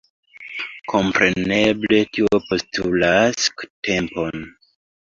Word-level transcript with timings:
Kompreneble 0.93 2.01
tio 2.17 2.43
postulas 2.49 3.49
tempon. 3.65 4.53